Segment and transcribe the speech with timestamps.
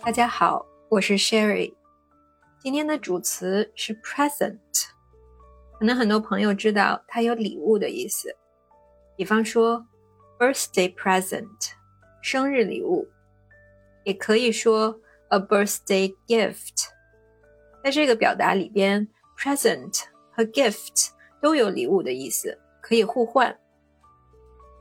[0.00, 1.74] 大家好，我是 Sherry。
[2.60, 4.56] 今天的主词是 present，
[5.78, 8.34] 可能很多朋友知道它有礼物的意思，
[9.16, 9.84] 比方说
[10.38, 11.72] birthday present，
[12.22, 13.06] 生日礼物，
[14.04, 14.98] 也可以说
[15.28, 16.88] a birthday gift。
[17.82, 19.06] 在这个表达里边
[19.36, 21.10] ，present 和 gift
[21.42, 23.58] 都有礼物的意思，可以互换。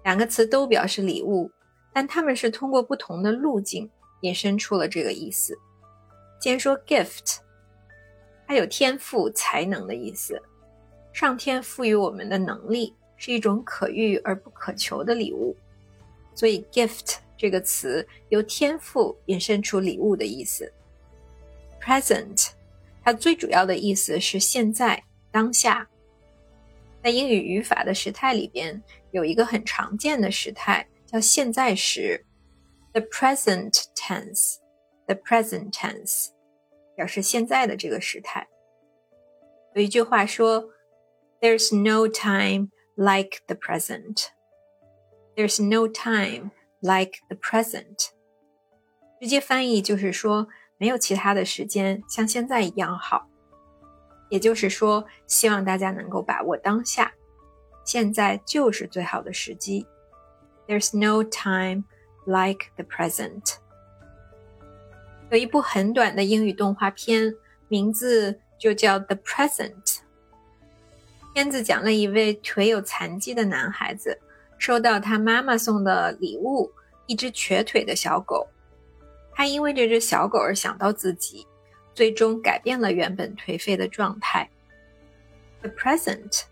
[0.05, 1.52] 两个词都表示礼物，
[1.91, 3.89] 但它们是通过不同的路径
[4.21, 5.57] 引申出了这个意思。
[6.39, 7.38] 先说 gift，
[8.48, 10.41] 它有天赋、才能的意思。
[11.12, 15.55] 上天赋予我们的能力是一种可遇而不可求的礼物，
[16.35, 20.72] 所以 gift 这个词由天赋引申出礼物的意思。
[21.81, 22.50] present，
[23.03, 25.88] 它最主要的意思是现在、当下。
[27.03, 32.23] 在英语语法的时态里边，有一个很常见的时态叫现在时
[32.92, 36.28] ，the present tense，the present tense
[36.94, 38.48] 表示现在的这个时态。
[39.75, 40.70] 有一句话说，
[41.41, 44.27] There's no time like the present.
[45.34, 48.11] There's no time like the present.
[49.20, 53.28] 直接翻译就是说，没有其他的时间像现在一样好。
[54.28, 57.12] 也就是说，希望大家能够把握当下，
[57.84, 59.86] 现在就是最好的时机。
[60.66, 61.84] There's no time
[62.28, 63.56] Like the present。
[65.31, 67.34] 有一部很短的英语动画片，
[67.67, 69.84] 名字就叫《The Present》。
[71.34, 74.19] 片子讲了一位腿有残疾的男孩子，
[74.59, 76.72] 收到他妈妈送的礼物——
[77.08, 78.47] 一只瘸腿的小狗。
[79.34, 81.47] 他因为这只小狗而想到自己。
[81.94, 84.47] 最终改变了原本颓废的状态。
[85.62, 86.44] The present，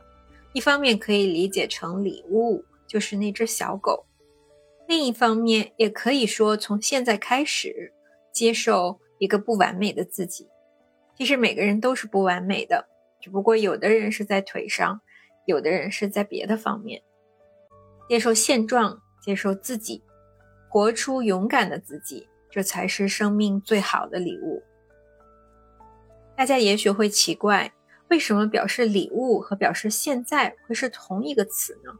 [0.53, 4.07] 一方面可以理解成礼物，就是那只小狗；
[4.87, 7.93] 另一方面也可以说从现在开始
[8.31, 10.47] 接受一个不完美的自己。
[11.17, 12.87] 其实每个人都是不完美的，
[13.21, 14.99] 只不过有的人是在腿上，
[15.45, 17.01] 有的人是在别的方面。
[18.07, 20.03] 接受现状，接受自己，
[20.69, 24.61] 活出勇敢的自己，这才是生命最好的礼物。
[26.35, 27.73] 大家也许会奇怪，
[28.09, 31.91] 为什么表示礼物和表示现在会是同一个词呢？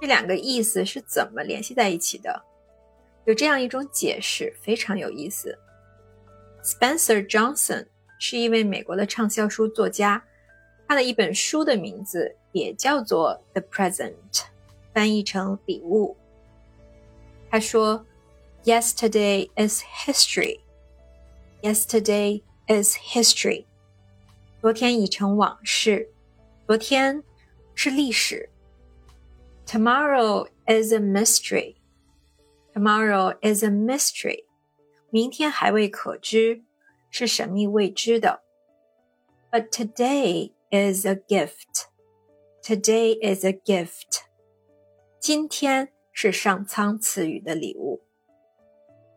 [0.00, 2.44] 这两个意思是怎么联系在一起的？
[3.24, 5.58] 有这样一种解释，非常有意思。
[6.62, 7.86] Spencer Johnson
[8.18, 10.22] 是一位美国的畅销书作家，
[10.86, 14.14] 他的一本书的名字也叫做《The Present》，
[14.92, 16.16] 翻译成礼物。
[17.50, 18.04] 他说
[18.64, 20.60] ：“Yesterday is history.
[21.62, 23.66] Yesterday.” is history。
[24.62, 26.08] 昨天已成往事，
[26.66, 27.22] 昨天
[27.74, 28.48] 是历史。
[29.65, 31.75] Tomorrow is a mystery.
[32.73, 34.45] Tomorrow is a mystery.
[35.09, 36.63] 明天还未可知，
[37.09, 38.41] 是神秘未知的。
[39.51, 41.87] But today is a gift.
[42.63, 44.21] Today is a gift.
[45.19, 48.01] 今天是上苍赐予的礼物。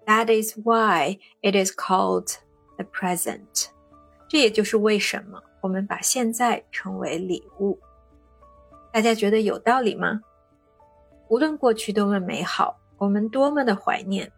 [0.07, 2.37] That is why it is called
[2.77, 3.69] the present，
[4.29, 7.79] 这也就是为什么我们把现在称为礼物。
[8.93, 10.23] 大家觉得有道理吗？
[11.30, 14.32] 无论过去多么美好，我们多么的怀念，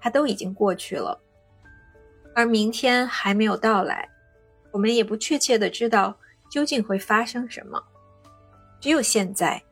[0.00, 1.20] 它都已经过去了。
[2.34, 4.08] 而明天还没有到来，
[4.70, 6.16] 我们也不确切的知道
[6.50, 7.82] 究竟会发生什么。
[8.80, 9.62] 只有现在，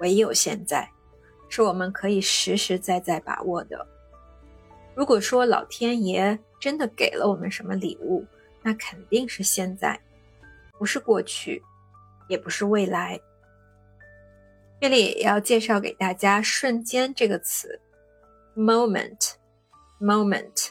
[0.00, 0.88] 唯有现在，
[1.48, 3.84] 是我们可以实实在在把握的。
[4.94, 8.24] 如果说老天爷，真的给了我们什么礼物？
[8.62, 9.98] 那肯定是现在，
[10.78, 11.62] 不是过去，
[12.28, 13.18] 也不是未来。
[14.80, 17.80] 这里也要介绍给大家“瞬间”这个词
[18.56, 20.68] ，moment，moment，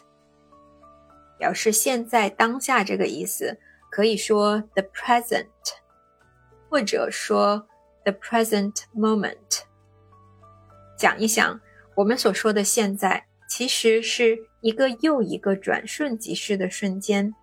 [1.37, 3.57] 表示现在当下这个意思，
[3.91, 5.47] 可以说 the present，
[6.69, 7.67] 或者说
[8.03, 9.63] the present moment。
[10.97, 11.59] 讲一想，
[11.95, 13.25] 我们所说的现在。
[13.49, 17.33] 其实是一个又一个转瞬即逝的瞬间。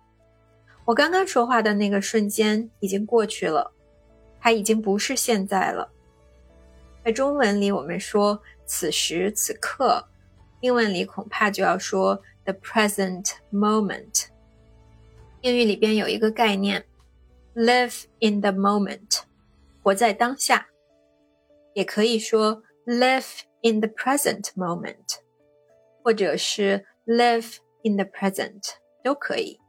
[0.85, 3.73] 我刚刚说话的那个瞬间已经过去了，
[4.39, 5.91] 它已经不是现在了。
[7.05, 10.03] 在中文里，我们说此时此刻；
[10.61, 14.25] 英文里恐怕就要说 the present moment。
[15.41, 16.83] 英语里边有一个概念
[17.53, 19.19] ，live in the moment，
[19.83, 20.65] 活在当下，
[21.75, 25.19] 也可以说 live in the present moment。
[26.03, 28.63] 或者是 live in the present
[29.03, 29.59] 都可以。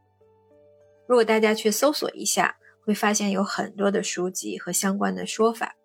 [1.06, 5.76] 如果大家去搜索一下，会发现有很多的书籍和相关的说法。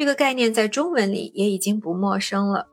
[0.00, 2.66] 这个概念在中文里也已经不陌生了，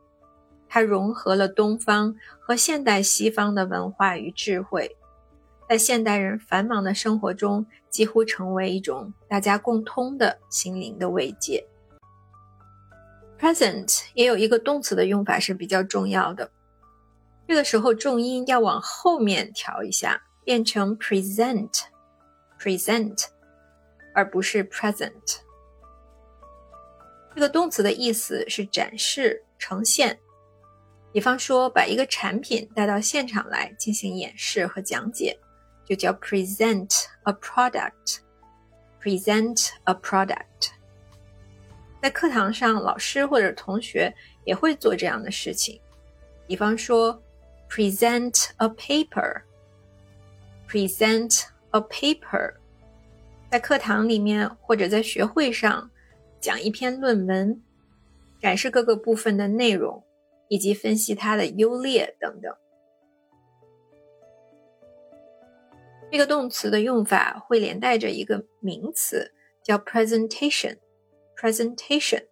[0.69, 4.95] 它融合了东方和现代西方的文化与智慧，
[5.68, 11.68] 在现代人繁忙的生活中，几乎成为一种大家共通的心灵的慰藉。
[13.38, 16.50] Present 也有一个动词的用法是比较重要的，
[17.45, 23.25] 这个时候重音要往后面调一下，变成 present，present，
[24.15, 25.41] 而不是 present。
[27.38, 30.18] 这个动词的意思是展示、呈现。
[31.12, 35.38] 比方说，把一个产品带到现场来进行演示和讲解，
[35.86, 38.22] 就叫 present a product。
[39.00, 40.72] present a product。
[42.01, 44.12] 在课堂上，老师或者同学
[44.44, 45.80] 也会做这样的事情。
[46.48, 47.22] 比方说
[47.69, 49.44] ，present a paper。
[50.68, 52.56] present a paper。
[53.51, 55.88] 在课堂里面或者在学会上。
[56.39, 57.62] 讲一篇论文，
[58.39, 60.04] 展示各个部分的内容，
[60.48, 62.56] 以及分析它的优劣等等。
[66.12, 70.78] 这个动词的用法会连带着一个名词，叫 presentation。
[71.36, 72.25] presentation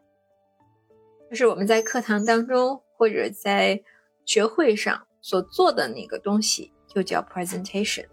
[1.29, 3.83] 就是我们在课堂当中或者在
[4.25, 8.05] 学会上所做的那个东西，就叫 presentation。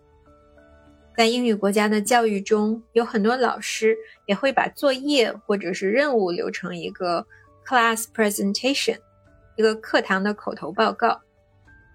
[1.17, 7.27] 在英语国家的教育中，有很多老师也会把作业或者是任务留成一个
[7.67, 8.99] class presentation，
[9.57, 11.21] 一个课堂的口头报告。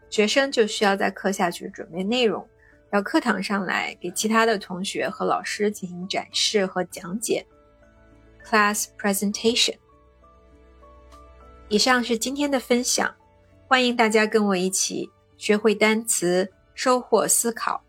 [0.09, 2.47] 学生就需要在课下去准备内容，
[2.89, 7.45] 到课堂上来给其他的同学和老师进行展示和讲解。
[8.45, 9.75] class presentation。
[11.67, 13.13] 以上是今天的分享，
[13.67, 17.83] 欢迎大家跟我一起学会单词，收获思考。